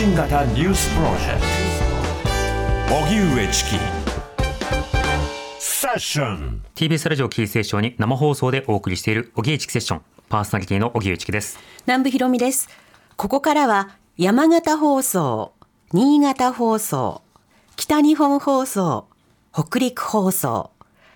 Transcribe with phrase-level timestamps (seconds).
[0.00, 1.42] 信型ニュースプロジェク
[2.88, 2.96] ト。
[3.04, 3.70] 荻上チキ。
[5.58, 6.62] セッション。
[6.74, 10.02] TBS ラジオキーステーションに生放送でお送りしている荻上チキセッション。
[10.30, 11.58] パーソナリティの荻上チキです。
[11.86, 12.70] 南部ひろみです。
[13.18, 15.52] ここからは山形放送、
[15.92, 17.20] 新潟放送、
[17.76, 19.06] 北日本放送、
[19.52, 20.70] 北陸放送、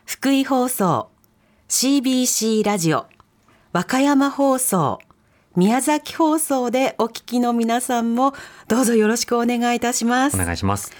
[0.04, 1.08] 福井放送、
[1.70, 3.06] CBC ラジオ、
[3.72, 4.98] 和歌山放送、
[5.56, 8.34] 宮崎放送でお聞きの皆さんも
[8.66, 10.38] どうぞよろしくお願いいたしますお。
[10.38, 10.90] 願いします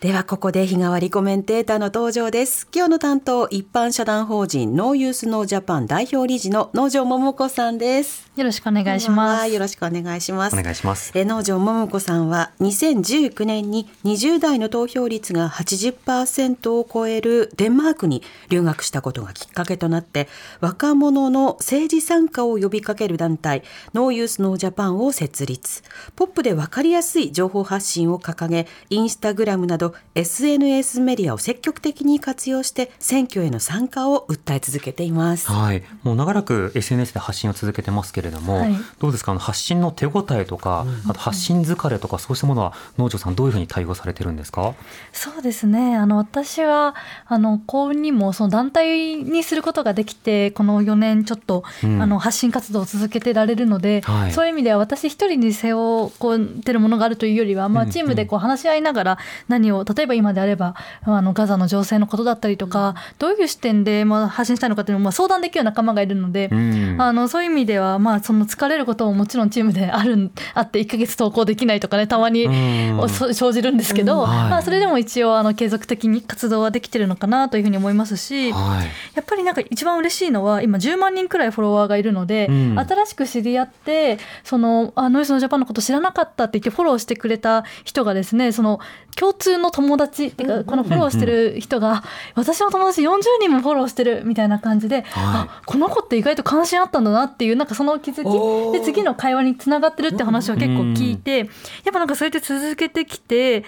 [0.00, 2.68] ではここで日替わりコメンテーターの登場です。
[2.72, 8.30] 今日の担当一般社団法人ノーユースノージャパン代表理事の農場桃子さんです。
[8.36, 9.52] よろしくお願いします。
[9.52, 10.56] よろしくお願いします。
[10.56, 20.28] お願いしますえ農場桃子さんは2019年に20代の投票率が80%を超えるデンマークに留学したことがきっかけとなって
[20.60, 25.82] 若者の政治参加を呼びかける団体ノーユースノージャパンを設立
[26.14, 35.50] ポップで分かりやすい情報発信を掲げインスタグラムなど SNS メディアを積極的に活用して選挙への参加を訴え続けています。
[35.50, 35.82] はい。
[36.02, 38.74] もう長らく SNS で発信を続けてますけれども、はい。
[38.98, 39.32] どうですか？
[39.32, 44.74] あの発信の手応えとか、あと発信疲れとかそうしたものは農場さんどういうふうに対応されてるんですか？
[45.12, 45.96] そうですね。
[45.96, 46.94] あの私は
[47.26, 52.02] あの幸運にもその団体にすることができてこの4年ちょっと、うん。
[52.02, 54.32] あの発信活動を続けてられるので、はい。
[54.32, 57.90] そういう意味では私一人に背負ってるものがあるというよりは、まあうん。
[57.90, 66.48] チームでこう話し合いながら何を例えば今であればあのガザの情勢のことだったりとか、どういう視点でまあ発信したいのかというのをまあ相談できる仲間がいるので。
[66.50, 66.96] うん。
[66.98, 74.28] あのそういう意味では、まあ、その疲れることももちろんチームであるあって1ヶ月投稿できないとかねたまに生じるんですけど、うん。
[74.28, 74.50] はい。
[74.50, 78.52] まあ、それでも一応あの継続的に活動はできてるのかなというふうに思いますし。
[78.52, 78.86] はい。
[79.14, 82.78] やっぱりなんか一番嬉しいのは今10万人くらいフォロワーがいるので、うん。
[82.78, 88.80] 新しく知り合ってそのあノイズのジャパンのこと知らなかったって言ってフォローしてくれた人がですねその
[89.16, 98.78] 共通の友達っていうかこのフォローしてる人が私の友達40人もフォローしてるみたいな感じで、あこの子って意外と関心あったんだなっていうなんかその気づき。
[98.78, 101.48] で次の会話につながってるって話を結構聞いて、やっ
[101.92, 103.64] ぱなんかそうやって続けてきて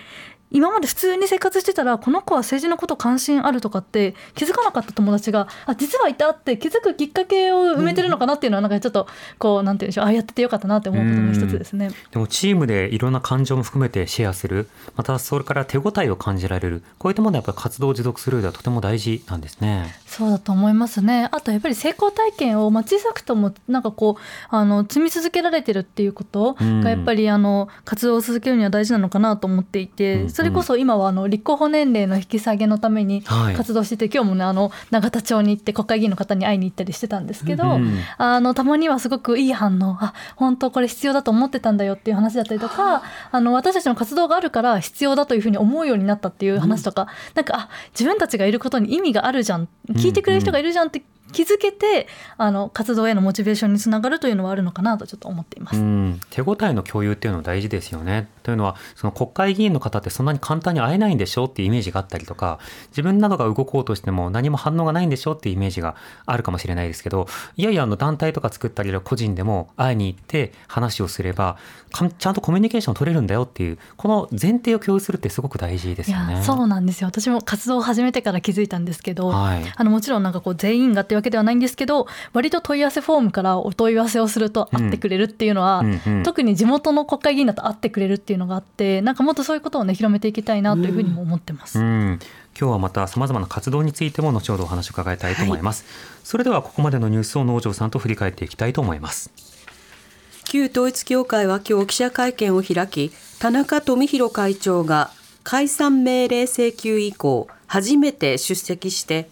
[0.51, 9.07] 今まで普通に生活してたらこの子は政治のこと関心あるとかって気づかなかった友達があ実はいたって気づくきっかけを埋めてるのかなっていうのはなんかちょっと
[9.39, 11.91] こうなんていうんでしょうあやっててよかったなって思うことの一つですね。
[12.11, 19.95] でもチームでいろんな感情も含めてシェアするまたそれから手応えを感じられるこういったものはやっぱり活動を持続する上ではとても大事なんですね。
[20.07, 21.29] そうだと思いますね。
[21.31, 33.55] あとやっぱり成功体験を、まあ、小さくともなんかこうあの積み続けられてるっていうことうんがやっぱりあの活動を続けるには大事なのかなと思っていて、うんうんそれこそ今はあの立候補年齢の引き下げのためにはい。
[33.55, 43.41] 活動してて、今日もねあの永田町に行って国会議員の方に会いに行ったりしてたんですけど、うんあのたまにはすごくいい反応あ本当これ必要だと思ってたんだよっていう話だったりとかあ。
[43.41, 51.03] の私たちの活動があるから必要だというふうに思うようになったっていう話とか、なんかあ自分たちがいることに意味があるじゃん聞いてくれる人がいるじゃんって
[51.33, 55.79] 気づけて、あの活動へのモチベーションにつながるというのはあるのかなとちょっと思っています。
[55.79, 58.29] うん、手応えの共有っていうのは大事ですよね。
[58.43, 62.59] というのはその国会議員の方ってそんなに簡単に会えないんでしょっていうイメージがあったりとか
[62.91, 65.97] 自分などが動こうとしても何も反応がないんでしょっていうイメージが
[66.27, 67.27] あるかもしれないですけど
[67.57, 71.59] いやいやあの団体とか作ったり個人でも会いに行って話をすれば
[71.93, 76.35] かちゃんとコミュニケーション取れるんだよっていうこの前提を共有するってすごく大事ですいよね。
[76.35, 86.23] やそうなんですよ私も活動を始めてから気づいたんですけど、はいあのもちろんなんかこう全員がってわけではないんですけど割と問い合わせフォームからお問い合わせをすると会ってくれるっていうのは、うんうん。
[86.23, 91.79] 特に地元の国会議員だと会ってくれるっていうのがあってなんかもっとそういうことをね広めていきたいなというふうにも思ってます。
[91.79, 92.19] うん、
[92.59, 95.85] 今日はまた様々な活動についても後ほどお話を伺いたいと思います、
[96.25, 99.31] それではここまでのニュースを農場さんと振り返っていきたいと思います。
[100.45, 105.13] 旧統一教会は今日記者会見を開き田中富広会長が
[105.45, 109.31] 解散命令請求以降初めて出席して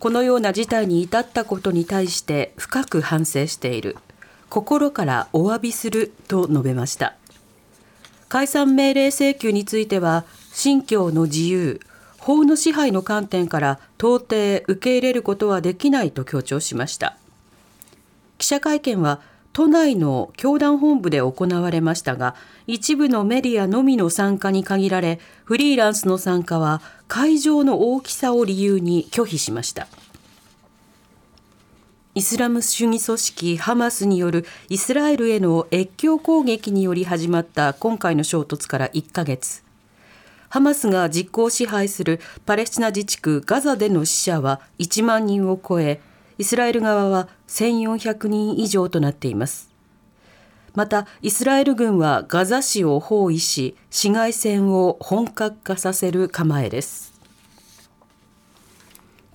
[0.00, 3.98] このような事態に至ったことに対して深く反省している。
[4.48, 7.16] 心からお詫びすると述べました。
[8.30, 11.80] 解散命令請求については信教の自由
[12.18, 17.18] 法の支配の観点から到底受け入れることはできないと強調しました。
[18.38, 19.20] 記者会見は
[19.52, 22.36] 都内の教団本部で行われましたが
[22.66, 29.88] 一部のメディアのみの参加に限られフリーランスの参加は会場の大きさを理由に拒否しました。
[32.12, 39.62] イスラム主義組織ハマスによるイスラエルへの越境攻撃により始まった今回の衝突から1ヶ月。
[40.48, 46.00] ハマスが実効支配するパレスチナ自治区ガザでの死者は1万人を超え
[46.40, 49.68] イスラエル側は1400人以上となっています。
[50.74, 57.12] またイスラエル軍はガザ市を包囲し市街戦を本格化させる構えです。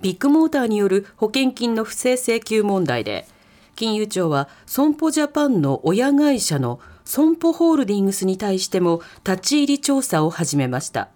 [0.02, 3.28] ビッグモーターによる保険金の不正請求問題で
[3.76, 11.10] 金融庁は損保ジャパンの親会社の損保ホールディングスに対しても立ち入り調査を始めました。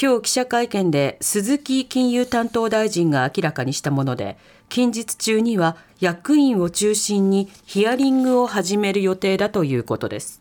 [0.00, 10.40] 今日記者会見で鈴木金融担当大臣が明らかにしたもので近日中には役員を中心にヒアリングを始める予定だということです。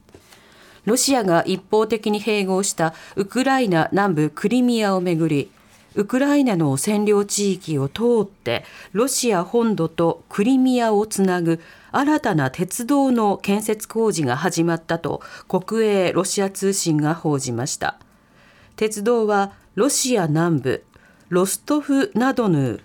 [0.86, 5.50] ロシアが一方的に併合したウクライナ南部クリミアをめぐり
[5.96, 11.60] ウクライナの占領地域を通ってロシア本土とクリミアをつなぐ
[11.92, 17.98] 新たな鉄道の建設工事が始まったと国営ロシア通信が報じました。
[18.78, 20.84] 鉄道はロシア南部
[21.30, 22.82] ロストフナドヌー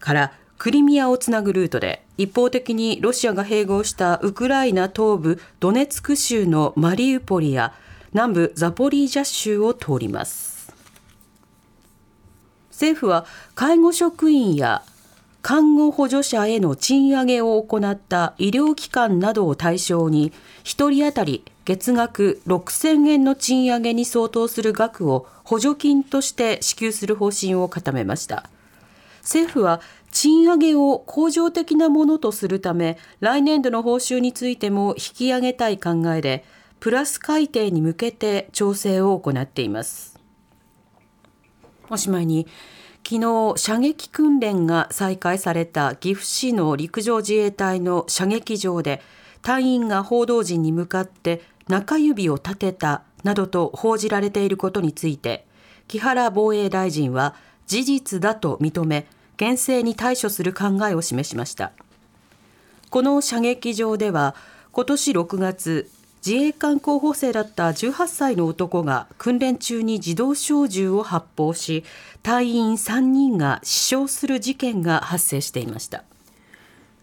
[0.00, 7.72] からクリミアをつなぐルートで一方的にロシアが併合したウクライナ東部ドネツク州のマリウポリや
[8.12, 10.74] 南部ザポリージャ州を通ります。
[12.70, 14.82] 政府は介護職員や
[15.40, 20.32] 看護補助者への賃上げを行った医療機関などを対象に
[20.64, 28.48] 1人当たり月額6000円の賃上げに相当する額を補助金として支給する方針を固めました。
[29.20, 29.80] 政府は
[30.10, 36.44] 賃上げを恒常的なものとするため来年度の報酬についても引き上げたい考えで
[36.80, 40.18] プラス改定に向けて調整を行っています。
[41.88, 42.46] おしまいに
[43.08, 49.00] 昨日射撃訓練が再開された岐阜市の陸上自衛隊の射撃場で
[49.42, 55.46] 隊員が報道陣に向かって中指を立てたなどと報じられていることについて
[55.88, 57.34] 木原防衛大臣は
[57.66, 59.06] 事実だと認め
[59.36, 61.72] 厳正に対処する考えを示しました。
[62.90, 64.34] この射撃場では
[64.72, 65.90] 今年6月
[66.24, 71.84] 自衛官候補生だった18歳の男が訓練中に自動小銃を発砲し
[72.22, 76.04] 隊員3人が死傷する事件が発生していました。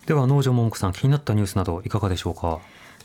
[0.06, 2.60] では農場文句さん気になったニュースなどいかがでしょうか？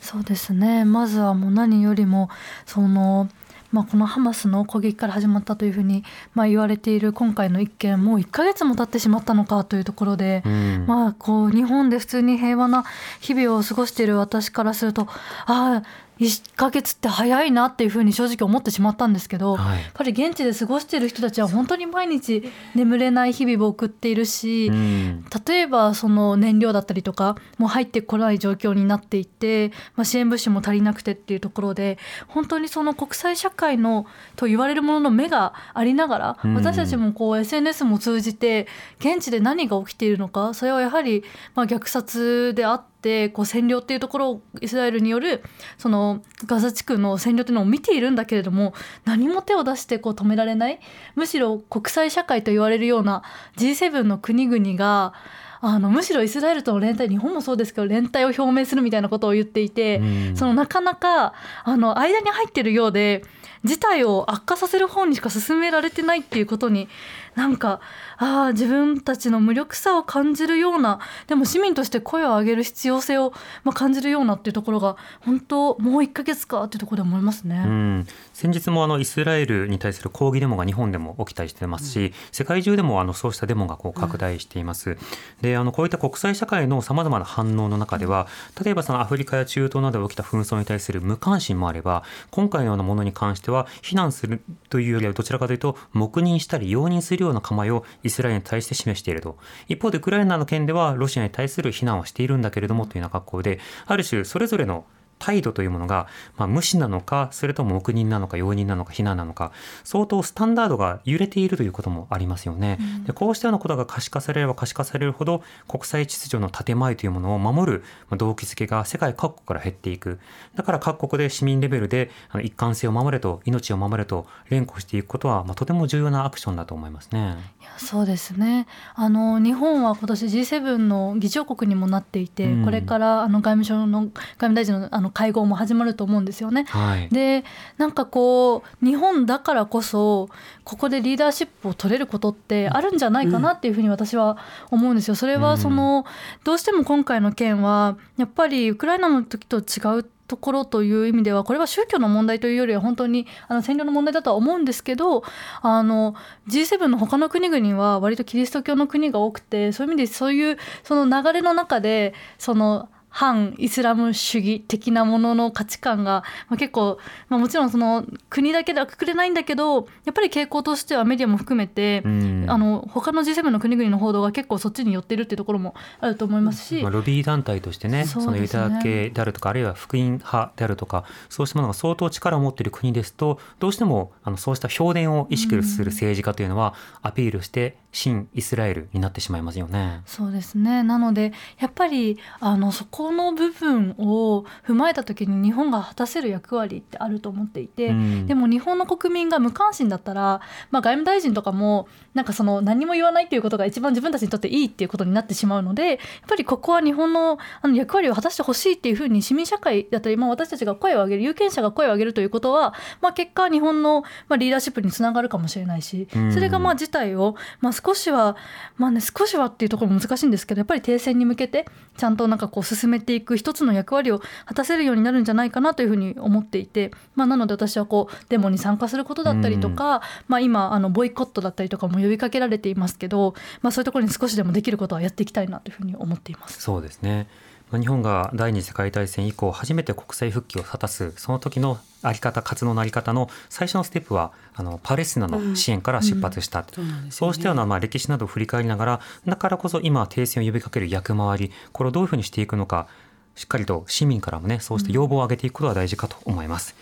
[0.05, 0.85] そうですね。
[0.85, 2.29] まずはもう何よりも
[2.65, 3.27] その
[3.71, 12.85] まあ、このハマスの攻撃から始まったというふうに、まあ、言われている今回の一件もう1か月も経ってしまったのかというところで、うん、まあ、こう日本で普通に平和な
[13.19, 15.09] 日々を過ごしている私からすると
[15.45, 15.83] ああ
[16.19, 31.97] 1ヶ月って早いなっていうふうに正直思ってしまったんですけど、はい、やっぱり現地で過ごしている人たちは本当に毎日眠れない日々を送っているし、うん、例えばその燃料だったりとかも入ってこない状況になっていて、まあ、支援物資も足りなくてっていうところで
[32.27, 38.67] 本当にその国際社会のと言われるものの目がありながら、うん、私たちもこう SNS も通じて
[38.99, 41.23] 現地で何が起きているのかそれはやはり
[41.55, 45.43] まあ虐殺であってってこう占領っていうところをイスラエルによる
[45.77, 48.73] そのガザ地区の占領っていうのを見ているんだけれども
[49.03, 50.79] 何も手を出してこう止められない
[51.13, 53.21] むしろ国際社会と言われるような
[53.57, 55.13] G7 の国々が
[55.61, 59.99] あのむしろイスラエルとの連帯日本もそうですけど連帯を表明するみたいなことを言っていて、
[60.35, 63.23] そのなかなかあの間に入ってるようで
[63.63, 66.87] 事態を悪化させる方にしか進められてないっていうことに
[67.35, 67.81] なんか
[68.17, 73.33] ああ自分たちの無力さを感じるようなでも市民として声を上げる必要性を、
[73.63, 84.91] まあ、感じるようなっていうところが本当もう1か月かっていうところで思いますね、うん、先日もあのイスラエルに対する抗議デモが日本でも起きたりしてますし、うん、世界中でもあのそうしたデモがこう拡大しています。
[84.91, 84.97] うん、
[85.41, 88.27] であのこういった国際社会のさまざまな反応の中では
[88.63, 99.37] 例えばそのアフリカや中東などで起きた紛争に対する無関心もあれば今回のようなものに関しては非難するというよりはどちらかというと黙認したり容認するような構えをイスラエルに対して示していると。
[99.67, 104.85] 一方でウクライナの件ではロシアに対する非難はしているんだけれどもというような格好である種それぞれの
[105.25, 106.05] 態度というものが、
[106.37, 109.51] まあ、無視なのかそれとも黙認なのか容認なのか非難なのか
[109.83, 112.77] 相当スタンダードが揺れているということもありますよね。
[112.79, 120.19] うん、でこうしたようなことが可視化されれば可視化されるほど国際秩序の建前というものを守る動機づけが世界各国から減っていく
[120.53, 122.11] だから各国で市民レベルで
[122.43, 127.35] 一貫性を守れと命を守れと連呼していくことは、まあ、とても重要なアクションだと思いますね。
[127.61, 136.65] いやそうですねあの日本は今年 G7 の議長国にもなっていて、うん、これからあの外務省の外務大臣のあのの会合も始まると思うんですよね。
[136.67, 137.45] はい、で
[137.77, 140.27] なんかこう日本だからこそ
[140.65, 144.37] ここでリーダーシップを取れることってあるんじゃないかなっていうふうに私は
[144.69, 145.15] 思うんですよ。
[145.15, 146.05] それはその、
[146.43, 155.23] どうしても今回の件はやっぱりウクライナの時と違うところという意味ではこれは宗教の問題というよりは本当にあの占領の問題だとは思うんですけど
[155.61, 156.15] あの
[156.49, 172.45] G7 の他の国々は割とキリスト教の国が多くてそういう意味でそういうその流れの中でその反イスラム主義的なものの価値観が、まあ、結構、まあ、もちろんその国だけではくくれないんだけどやっぱり傾向としてはメディアも含めて、うん。
[172.49, 178.25] あの他の G7 の国々の報道が結構そっちに寄ってるっていうところもあると思いますし、まあ、ロビー団体としてねそね。
[178.25, 190.01] そのユダヤ系であるとかあるいは福音派であるとかそうしたものが相当力を持っている国ですとどうしてもあのそうした評伝を意識する政治家というのはアピールして新イスラエルになってしまいますよね。
[190.05, 190.83] そうですね。
[190.83, 198.27] なのでやっぱりあのそこの部分を踏まえた時に日本が果たせる役割ってあると思っていて、うん。
[198.27, 205.97] でも日本の国民が無関心だったら、まあ、外務大臣とかもなんかその何も言わないっていうことが一番自分たちにとっていいっていうことになってしまうのでやっ
[206.27, 216.33] ぱりここは日本のあの役割を果たしてほしいっていうふうに市民社会だったり、まあ、私たちが声を上げる有権者が声を上げるということは、まあ、結果日本の、まあ、リーダーシップにつながるかもしれないしうん。
[216.33, 218.35] それがまあ事態を、まあ、少しは、
[218.77, 221.65] まあね、少しはっていうところも難しいんですけどやっぱり停戦に向けて
[221.97, 236.61] ちゃんとなんかこう進めていく一つの役割を果たせるようになるんじゃないかなというふうに思っていて、まあ、なので私はこうデモに参加することだったりとか、まあ、今あのボイコットだったりとかも呼びかけられていますけど、まあ、そういうところに少しでもできることはやっていきたいなというふうに思っています。
[236.61, 237.27] そうですね。
[237.75, 247.11] まあ日本が第二次世界大戦以降初めて国際復帰を果たすその時のあり方活動のあり方の最初のステップはあのパレスチナの支援から出発した、そうなんですよね。
[247.11, 252.87] そうしたようなまあ歴史などを振り返りながらだからこそ今停戦を呼びかける役回りこれをどういうふうにしていくのか
[253.35, 256.75] しっかりと市民からもねそうした要望を上げていくことが大事かと思います。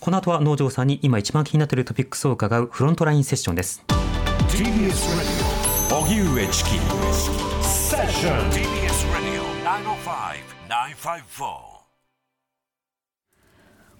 [0.00, 3.82] この後は農場さんに今一番気になっているトピックスを伺うフロントラインセッションです。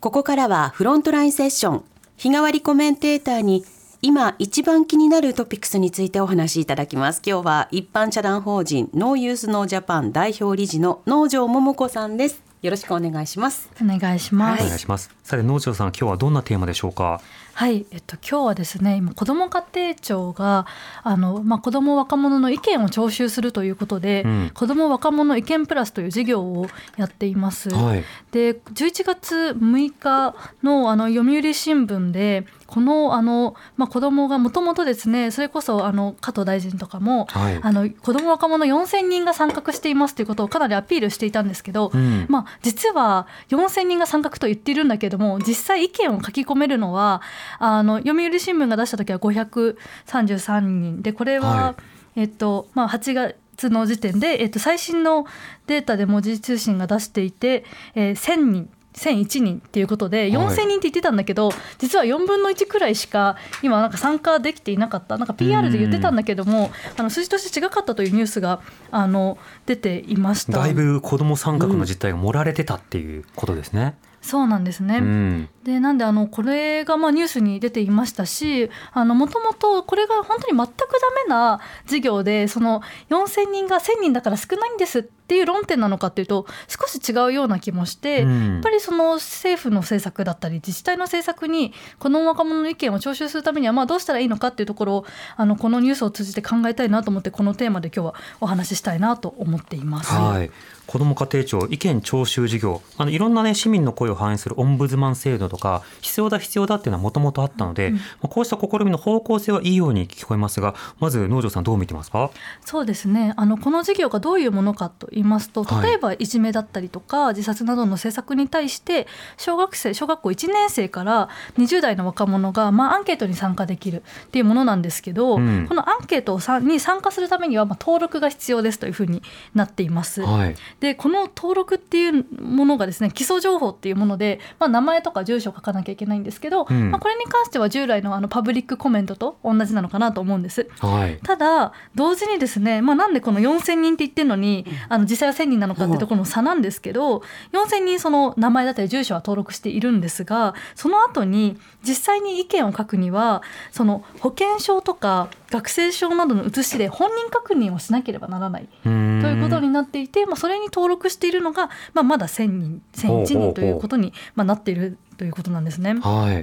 [0.00, 1.84] ここからはフロントラインセッション
[2.16, 3.64] 日替わりコメンテーターに
[4.02, 7.22] 今一番気になるトピックスについてお話しいただきます。
[7.24, 12.42] 今日は一般社団法人ノーユースノージャパン代表理事の農場桃子さんです。
[12.62, 13.70] よろしくお願いします。
[13.80, 15.14] お願いします、お願いします。
[15.22, 17.20] さて農場さん今日はどんなテーマでしょうか？
[17.60, 20.64] はい、えっと、今日はですね今子ども家庭庁が
[21.02, 27.68] あの、まあ、子ども若者の意見を徴収するということで、うん子ども若者意見プラスという事業をやっています。
[27.68, 28.04] はい。
[28.32, 37.58] で11月6日のあの読売新聞でこのあの、まあ、子どもがもともとですねそれこそあの加藤大臣とかも、はい。
[37.60, 42.26] あの子ども若者4000人が参画していますということをかなりアピールしていたんですけど、うん。
[42.28, 47.22] まあ、実は4000人が参画と言っているんだけれども実際意見を書き込めるのは
[47.58, 51.02] あの読売新聞が出した時は533人。
[51.02, 51.74] でこれは、は
[52.16, 52.20] い。
[52.20, 55.26] えっとまあ、8月の時点で、えっと、最新の
[55.66, 58.70] データで文字通信が出していて、えー1000人。
[59.00, 60.30] 1001人っていうことではい。
[60.32, 65.16] 4000人って言ってたんだけど、実は4分の1くらいしか今なんか参加できていなかった。
[65.18, 70.58] なんか PR で言ってたんだけどもあの数字として違かったというニュースがあの出ていました。
[70.58, 73.96] だいぶ子ども参画の実態が盛られてたっていうことですね。
[74.22, 75.48] そうなんですね、うん。
[75.64, 80.76] でなんであのこれがまあニュースに出ていましたしもともとこれが本当に全くダ
[81.24, 95.06] メな事業でその4,000人が1,000人だから少ないんですっていう論点なのかっていうと少し違うような気もして、うんやっぱりその政府の政策だったり自治体の政策にこの若者の意見を徴収するためにはまあどうしたらいいのかっていうところを
[95.36, 100.12] あのこのニュースを通じて考えたいなと思ってこのテーマで今日はお話ししたいなと思っています。
[100.12, 100.50] はい。
[100.90, 112.32] 子ども家庭庁意見徴収事業あのいろんなね市民の声を反映するオンブズマン制度とか必要だ必要だっていうのはもともとあったので、まあこうした試みの方向性はいいように聞こえますがまず農場さんどう見てますか
[112.64, 129.22] そうですねあのこの事業がどういうものかと言いますとはい例えばいじめだったりとか、自殺などの政策に対して小学生小学校1年生から20代の若者が、まあ、アンケートに参加できるっていうものなんですけど、うんこのアンケートに参加するためには、まあ、登録が必要ですというふうに
[129.54, 130.22] なっています。
[130.22, 130.56] はい。
[130.80, 140.68] でこの登録っていうものがですね基礎情報っていうもので、まあ、名前とか住所を書かなきゃいけないんですけど、うんまあ、これに関しては従来のあのパブリックコメントと同じなのかなと思うんです。
[140.80, 141.18] はい。
[141.22, 147.18] ただ同時にですね、まあ、なんでこの4,000人って言ってるのにあの実際は1,000人なのかってところの差なんですけど
[147.52, 165.94] 4,000人その名前だったり住所は登録しているんですがその後に実際に意見を書くにはその保険証とか学生証などの写しで本人確認をしなければならないということになっていて、まあ、それに登録しているのが、まあ、まだ1,000人1,001人ということにまあなっているということなんですね。
[166.00, 166.42] はい。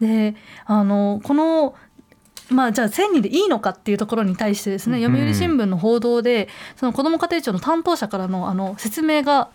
[0.00, 0.34] で
[0.66, 1.74] あのこの
[2.50, 5.12] まあ、じゃあ1000人でいいのかっていうところに対してですね、うん。
[5.12, 9.48] 読売新聞の報道でその子ども家庭庁の担当者からのあの説明が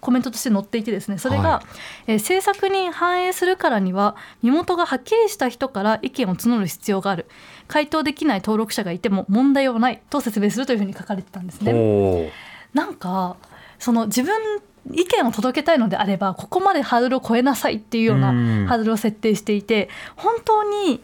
[0.00, 1.62] コメントとして載っていてですねそれが、は
[2.06, 7.26] えー政策に反映するからには身元がはっきりした人から意見を募る必要がある。
[7.68, 12.32] 回答できない登録者がいても問題はないと説明するというふうに書かれてたんですね。
[12.74, 13.36] なんか
[13.78, 14.34] その自分
[14.92, 18.66] 意見を届けたいのであればここまでハードルを超えなさいっていうようなうん。
[18.66, 21.02] ハードルを設定していて本当に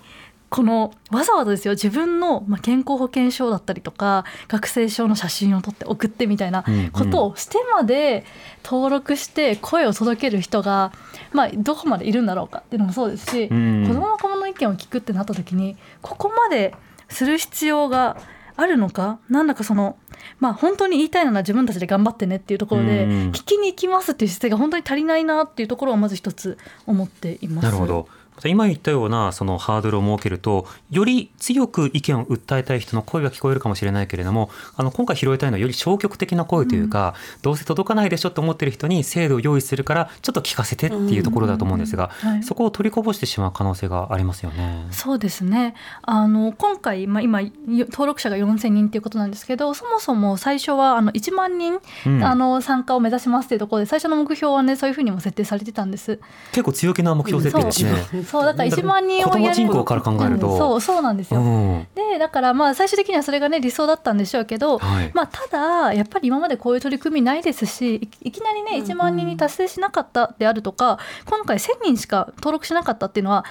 [0.51, 8.25] このわざわざですよ自分のまあ健康保険証だったりとか学生証の写真を撮って送ってみたいなことをしてまで
[8.65, 10.93] 登録して声を届ける人が、
[11.33, 16.75] まあ、どこまでいるんだろうかっていうのもそうですし、うん子ども若者の意見を聞くってなった時にここまで
[17.09, 18.17] する必要が
[18.57, 19.97] あるのかなんだかその
[20.39, 27.65] まあ本当に言いたいなら自分たちで頑張ってねっていうところでうん聞きに行きますっていう姿勢が本当に足りないなっていうところをまず一つ思っています。
[27.65, 28.09] なるほど。
[28.49, 44.87] 今言ったようなそのハードルを設けるとより強く意見を訴えたい人の声が聞こえるかもしれないけれどもあの今回拾いたいのはより消極的な声というか、どうせ届かないでしょと思ってる人に制度を用意するからちょっと聞かせてっていうところだと思うんですが、はいそこを取りこぼしてしまう可能性がありますよね。
[44.91, 56.21] そうですねあの今回、まあ、今登録者が4000人っていうことなんですけどそもそも最初はあの1万人、うんあの参加を目指しますっていうところで最初の目標はねそういうふうにも設定されてたんです。
[56.53, 58.23] 結構強気な目標設定ですね。
[58.31, 61.41] そうだから1万人子をやる供人口から考えると、うんそうそうなんですよ。
[61.41, 61.87] うん。
[61.95, 65.11] でだからまあ最終的にはそれがね理想だったんでしょうけど、はい。
[65.15, 73.45] まあ、ただやっぱり今までこういう取り組みないですしいいきなりね1万人に達成しなかったであるとか、今回1000人しか登録しなかったっていうのは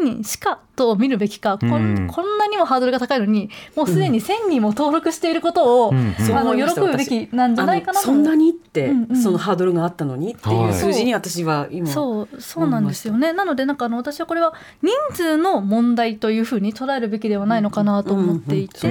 [0.00, 2.06] 1000人しかと見るべきか、こうん。
[2.06, 6.14] んこんなにもハードルが高いのにもうすでに1000人も登録していることを、うんうん。
[6.14, 9.16] そうあの喜ぶべきなんじゃないかなそんなにって、うんうん。
[9.22, 13.32] そのハードルがあったのにっていう数字に私は今、そうそうなんですよね。
[13.32, 18.88] なのでなんかあの私はこれは人数の問題というふうに捉えるべきではないのかなと思っていて、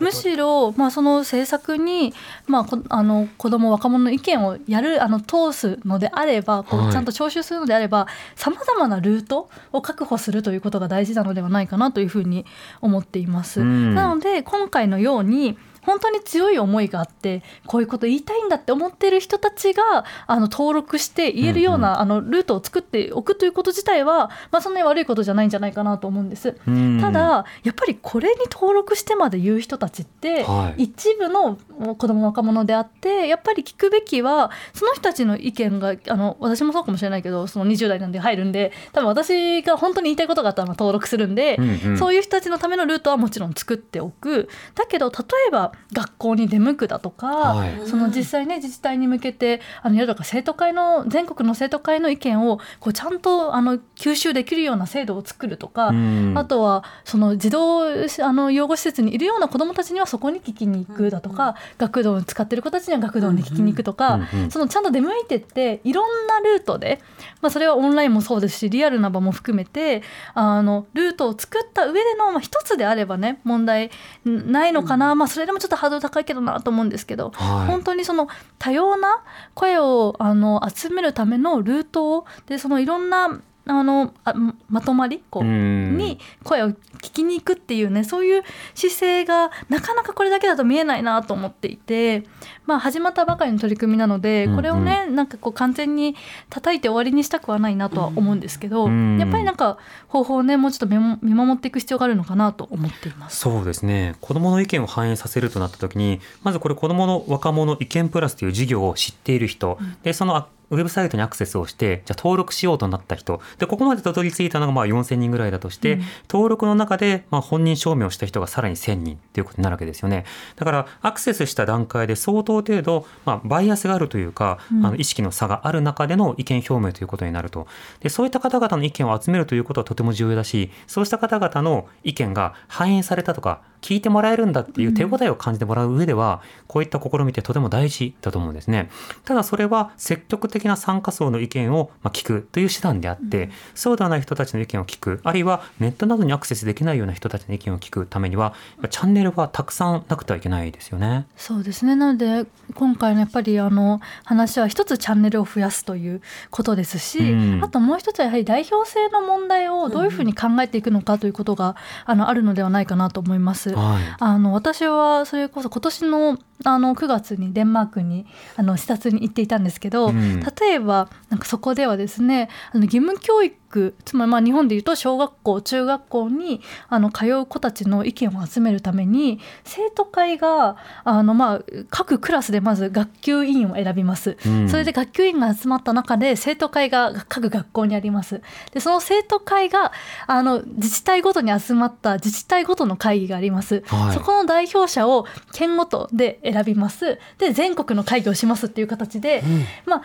[0.00, 2.14] むしろ、まあ、その政策に、
[2.46, 6.88] まあ、こあの子ども若者の意見をやるあの通すのであればこはい。
[6.88, 12.44] うちゃんと徴収するのであればさまざまなルートを確保するということが大事なのではないかなというふうに
[12.80, 13.60] 思っています。
[13.60, 13.94] うん。
[13.94, 26.56] なので今回のように本当に強い思いがあってこういうこと言いたいんだって思っている人たちがあの登録して言えるような、あのルートを作っておくということ自体は、まあ、そんなに悪いことじゃないんじゃないかなと思うんです。
[26.66, 30.84] うんただやっぱりこれに登録してまで言う人たちって、はい。
[30.84, 31.56] 一部の
[31.96, 41.98] 子ども若者であってやっぱり聞くべきはその人たちの意見があの私もそうかもしれないけどその20代なんで入るんで多分私が本当に言いたいことがあったらまあ登録するんで、うんうん。
[41.98, 44.48] そういう人たちのためのルートはもちろん作っておく。
[44.74, 47.80] だけど例えば学校に出向くだとか、はい。
[47.86, 56.34] その実際ね自治体に向けてあのやるとか生徒会の全国の生徒会の意見をこうちゃんとあの吸収できるような制度を作るとか、うん。
[56.36, 67.00] あとはその児童あの養護施設にいるような子どもたちにはそこに聞きに行くだとか、学童を使ってる子たちには学童に聞きに行くとか、うんうんそのちゃんと出向いてっていろんなルートで、
[67.40, 70.02] まあ、それはオンラインもそうですしリアルな場も含めて
[70.34, 73.90] あのルートを作った上での、まあ、一つであればね問題
[74.24, 77.66] ないのかな、まあ、それでもちょっとハードル高いけどなと思うんですけど、はい。
[77.66, 79.24] 本当にその多様な
[79.54, 84.34] 声をあの集めるためのルートをでそのいろんなあのあ
[84.68, 85.22] まとまり？
[85.28, 85.96] こう、うん。
[85.96, 86.76] に声を聞
[87.12, 88.42] きに行くっていうねそういう
[88.74, 92.24] 姿勢がなかなかこれだけだと見えないなと思っていて、
[92.64, 96.16] まあ、始まったばかりの取り組みなのでこれをね、なんかこう完全に
[96.48, 99.18] 叩いて終わりにしたくはないなとは思うんですけど、うん。
[99.18, 103.38] やっぱりなんか方法をねもうちょっと見守っていく必要があるのかなと思っています。
[103.38, 104.14] そうですね。
[104.20, 113.40] 子どもの意見を反映させるとなった時にまずこれ子どもの若者意見プラスという事業を知っている人、でそのあウェブサイトにアクセスをしてじゃあ登録しようとなった人。
[113.58, 116.02] でここまでたどり着いたのがまあ4000人ぐらいだとして、うん。
[116.28, 120.24] 登録の中でまあ本人証明をした人がさらに1000人っていうことになるわけですよね。
[120.56, 124.86] だからアクセスした段階で相当程度、まあ、バイアスがあるというか、うん。
[124.86, 127.66] あの意識の差がある中での意見表明ということになると。
[128.00, 138.90] でそういった方々の意見を集めるということはとても重要だしそうした方々の意見が反映されたとか聞いてもらえるんだっていう手応えを感じてもらう上では、こういった試みってとても大事だと思うんですね。
[139.24, 148.54] ただそれは積極的な参加層の意見をまあ聞くという手段であって、そうではない人たちの意見を聞くあるいはネットなどにアクセスできないような人たちの意見を聞くためには
[148.90, 151.26] チャンネルはたくさんなくてはいけないですよね。
[151.36, 163.75] そうですねなので今回のやっぱりあの話は一つチャンネルを増やすということですし、うんあともう一つはやはり代表性の問題をどういうふうに考えていくのかということが、あのあるのではないかなと思います。
[163.76, 164.16] はい。
[164.18, 184.36] あの私はそれこそ今年のあの9月にデンマークにあの視察に行っていたんですけど、うん例えばなんかそこではですねあの義務教育つまりまあ日本でいうと小学校中学校にあの通う子たちの意見を集めるために生徒会があのまあ各クラスでまず学級委員を選びます。
[184.46, 188.40] うんそれで学級委員が集まった中で生徒会が各学校にあります。
[188.72, 189.92] でその生徒会が
[190.26, 193.82] あの自治体ごとに集まった自治体ごとの会議があります。
[193.86, 197.18] はいそこの代表者を県ごとで選びます。
[197.38, 199.42] で全国の会議をしますっていう形で、
[199.84, 200.02] まあ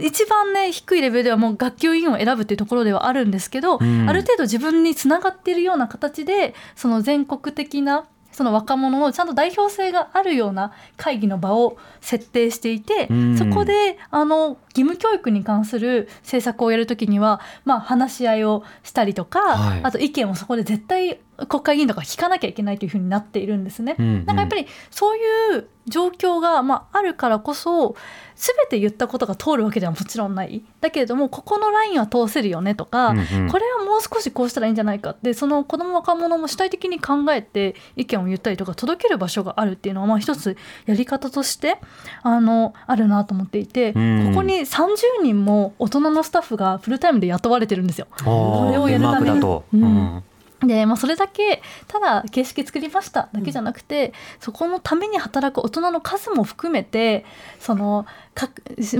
[0.00, 4.08] 一番ね低いレベルではもう学級委員を選ぶっていうところではあるんですけど、うん。
[4.08, 13.36] ある程度自分につながっているような形でその全国的なその若者のちゃんと代表性があるような会議の場を設定していて、うん。
[13.36, 19.80] そこであの義務教育に関する政策をやるときには、まあ、話し合いをしたりとか、はい。
[19.82, 21.18] あと意見をそこで絶対
[21.48, 23.96] 国会議員とか聞かなきゃいけないというふうになっているんですね。
[23.98, 24.26] うんうん。
[24.26, 27.94] なんかやっぱりそういう状況が、まあ、あるからこそ
[28.34, 30.64] 全て言ったことが通るわけではもちろんない。
[30.80, 33.48] だけれどもここのラインは通せるよねとか、うんうん。
[33.50, 41.78] これはもう少しこうしたらいいんじゃないかってその子ども若者も主体的に考えて意見を言ったりとか届ける場所があるっていうのはまあ一つやり方として
[42.22, 44.28] あのあるなと思っていて、うん。
[44.30, 48.06] ここに30人も大人のスタッフがフルタイムで雇われてるんですよ。
[48.24, 49.40] これをやるために。
[49.40, 50.22] うん
[50.60, 57.24] で、まあ、それだけただ形式作りましただけじゃなくて、そこのために働く大人の数も含めて
[57.60, 58.50] そのか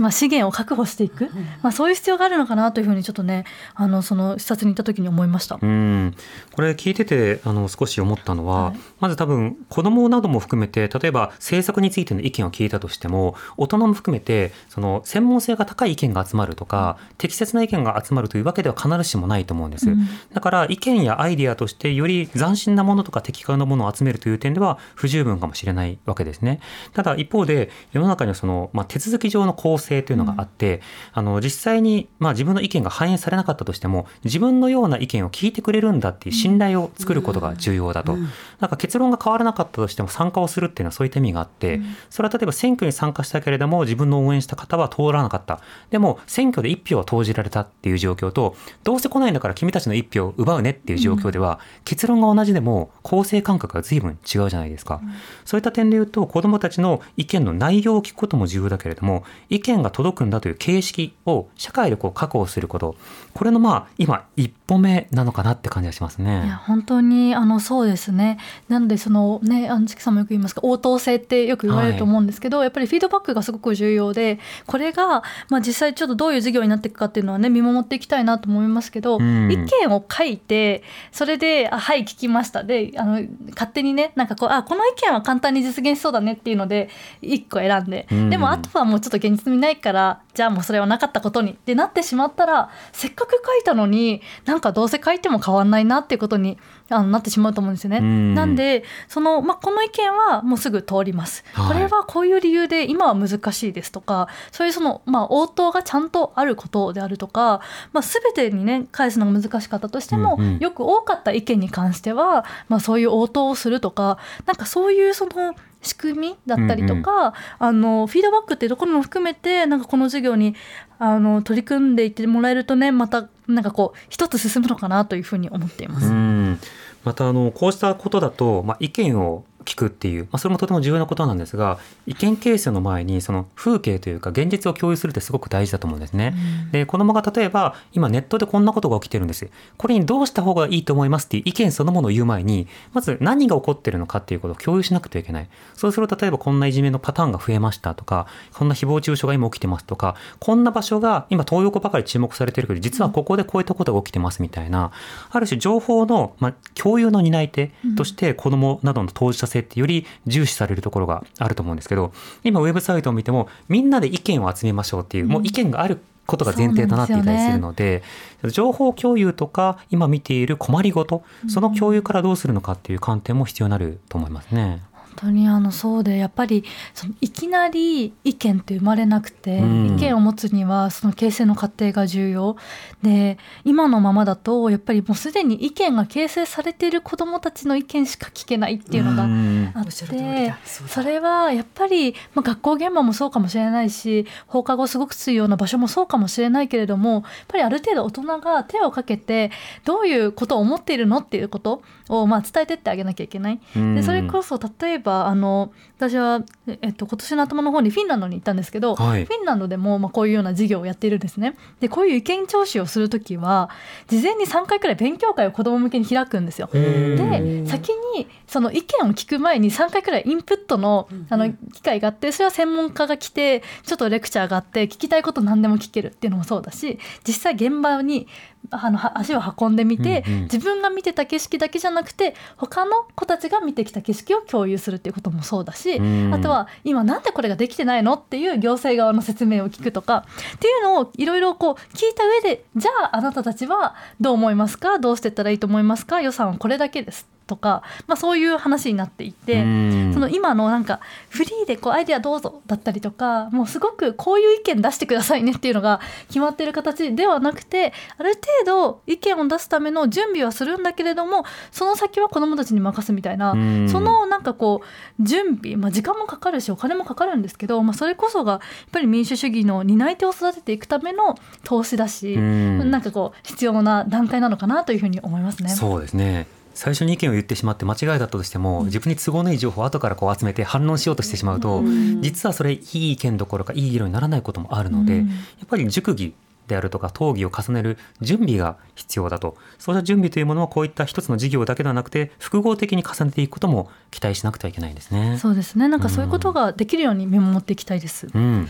[0.00, 1.28] まあ、資源を確保していく、
[1.62, 5.58] まあ、そういう必要があるのかなというふうにちょっとねあのその視察に行った時に思いました。
[5.60, 6.14] うん、
[6.54, 8.78] これ聞いててあの少し思ったのは、はい。
[8.98, 20.08] まず多分子どもなども含めて例えば政策についての意見を聞いたとしても大人も含めてその専門性が高い意見が集まるとか、適切な意見が集まるというわけでは必ずしもないと思うんです、うん。
[20.32, 26.61] だから意見やアイディアとしてより斬新なものとか適切なものを集めるという点では不十分かもしれないわけですね。
[26.94, 30.80] ただ一方で世の中にはその、まあ、手続き上の公正というのがあって、
[31.12, 38.16] あの実際に、まあ、自分の意見が反映されなかったとしても自分のような意見を聞いてくれるんだっていう信頼を作ることが重要だと、
[38.61, 41.80] なんか結論が変わらなかったとしても参加をするっていうのはそういった意味があって、
[42.11, 45.61] それは例えば選挙に参加したけれども自分の応援した方は通らなかった。
[45.90, 55.01] でも選挙で一票は投じられたっていう状況とどうせ来ないんだから君たちの一票を奪うねっていう状況では、結論が同じでも公正感覚が随分違うじゃないですか、
[55.44, 62.96] そういった点で言うと子どもたちの意見の内容を聞くことも重要だけれども意見が届くんだという形式を社会でこう確保すること。
[63.35, 66.59] これのまあ今一歩目なのかなって感じがしますいやね。
[66.66, 68.38] 本当にあのそうですね。
[68.68, 79.53] なのでそのねあのチキさんもよく言いますが応答性ってよく言われると思うんですけど、やっぱりフィードバックがすごく重要でこれが、まあ、実際ちょっとどういう授業になっていくかっていうのはね見守っていきたいなと思いますけど、うん。
[79.53, 86.88] 意見を書いてそれで「あはい聞きました」であの勝手にねなんかこうあこの意見は簡単に実現しそうだねっていうので
[87.22, 88.30] 1個選んで、うん。
[88.30, 96.59] でもあとはもうちょっと現実にないからじゃあもうそれはなかったことにってなってしまったらせっかく書いたのになんかどうせ書いても変わんないなっていうことに
[96.90, 97.99] あのなってしまうと思うんですよね。
[97.99, 98.35] うん。
[98.35, 101.72] なんでその、まあ、この意見はもうすぐ通ります、はい。
[101.72, 107.62] これはこういう理由で今は難しいですとかそういうその、まあ、応答がちゃんとあることであるとか、
[107.94, 110.59] まあ、全てにね返すのが難しかったとしても、うんうん。
[110.59, 115.55] よく多かった意見に関しては、まあ、そういう応答をするとかなんかそういうその
[115.87, 120.55] 仕組みだったりとか、あのフィードバックっていうところも含めてなんかこの授業に
[120.99, 126.09] あの取り組んでいってもらえるとねまたなんかこう一つ進むのかなというふうに思っています。
[126.09, 126.59] うん
[127.05, 136.35] またあのこうしたことだと、まあ、意見を聞くっていう、まあ、それもとても重要なことなんですが意見形成の前にその風景というか現実を共有するってすごく大事だと思うんですね。
[136.72, 139.48] で子供が例えば今ネットでこんなことが起きてるんです。
[139.76, 145.48] これにどうした方がいいと思いますっていう意見そのものを言う前にまず何が起こってるのかっていうことを共有しなくてはいけない。
[145.74, 154.92] そうすると例えばこんないじめのパターンが増えましたとかこんな誹謗中傷が今起きてますとかこんな場所が今東横ばかり注目されてるけど実はここでこういったことが起きてますみたいな。
[155.31, 162.12] ある種情報の、まあ、共有の担い手として子どもなどの当事者性ってより重視されるところがあると思うんですけど
[162.44, 168.02] 今ウェブサイトを見てもみんなで意見を集めましょうっていう、もう意見があることが前提となっていたりするので
[168.50, 174.82] 情報共有とか今見ている困りごとその共有からどうするのかっていう観点も必要になると思いますね。
[174.92, 179.87] 本当にあのそうでやっぱりそのいきなり意見って生まれなくて、うん。
[179.96, 182.57] 意見を持つにはその形成の過程が重要。
[183.02, 189.72] で今のままだとやっぱりもうすでに意見が形成されている子どもたちの意見しか聞けないっていうのがん。
[189.74, 190.09] あってう
[190.48, 190.88] だ。
[190.88, 199.50] それはやっぱり、まあ、学校現場もそうかもしれないし放課後すごく強いような場所もそうかもしれないけれどもやっぱりある程度大人が手をかけて
[199.85, 203.61] どういうことを思っているのっていうことをまあ伝えてってあげなきゃいけない。
[203.74, 206.42] でそれこそ例えばあの私は、
[206.82, 211.56] えっと、今年の頭の方にフィンランドに行ったんですけど、はいフィンランドでも、まあ、こういうような授業をやっているんですね。
[211.80, 213.70] でこういう意見聴取をするときは
[214.08, 216.68] 事前に3回くらい勉強会を子ども向けに開くんですよ。
[216.72, 228.26] で先にその意見を聞く前に3回くらいインプットのあの機会があってそれは専門家が来てちょっとレクチャーがあって聞きたいこと何でも聞けるっていうのもそうだし実際現場に
[228.72, 230.42] あのは足を運んでみて、うんうん。
[230.42, 236.35] 自分が見てた景色だけじゃなくて他の子たちが見てきた景色を共有するるっていうこともそうだし、うん。
[236.35, 240.24] あとは今なんでこれができてないのっていう行政側の説明を聞くとか
[240.55, 244.98] っていうのをいろいろこう聞いた上でじゃああなたたちはどう思いますか？
[244.98, 246.20] どうしていったらいいと思いますか？
[246.20, 249.62] 予算はこれだけですとか、まあ、そういう話になっていて。
[249.62, 275.68] うんその今のなんかフリーでこうアイデアどうぞだったりとかもうすごくこういう意見出してくださいねっていうのが決まってる形ではなくてある程度意見を出すための準備はするんだけれどもその先は子どもたちに任すみたいなうんそのなんかこう準備、まあ、時間もかかるしお金もかかるんですけど、まあ、それこそがやっぱり民主主義の担い手を育てていくための投資だし、うんなんかこう必要な段階なのかなというふうに思いますね。
[275.70, 282.22] そうですね最初に意見を言ってしまって間違いだったとしても自分に都合のいい情報を後からこう集めて反論しようとしてしまうと、うん。
[282.22, 285.28] 実はそれいい意見どころかいい議論にならないこともあるので、うん。
[285.28, 285.34] や
[285.64, 286.34] っぱり熟議
[286.66, 289.56] であるとか討議を重ねる準備が必要だと。
[289.78, 295.38] そうした準備というものはこういった一つの事業だけではなくて複合的に重ねていくことも期待しなくてはいけないですね。
[295.38, 295.88] そうですね。
[295.88, 298.28] なんかそういうことができるように見守っていきたいです。
[298.34, 298.68] うん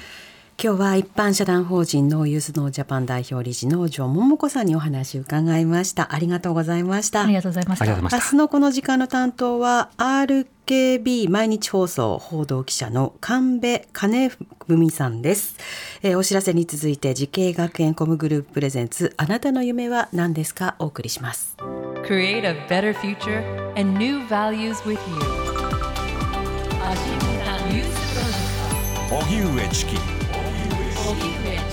[0.59, 6.15] 今日は一般社団法人 NO YOUTH NO JAPAN 代表理事の能條桃子さんにお話を伺いました。
[6.15, 7.25] ありがとうございました。
[7.25, 7.85] ありがとうございました。
[8.17, 14.31] 明日のこの時間の担当は RKB 毎日放送報道記者の神戸金
[14.67, 15.57] 史さんです、
[16.03, 20.75] えーお知らせに続いて慈恵学園コムグループ presents あなたの夢は何ですか？
[20.79, 21.55] お送りします。
[22.09, 23.43] Create a better future
[23.79, 24.97] and new values with you.
[29.11, 30.16] 荻上チキ
[31.07, 31.66] 荻上チキ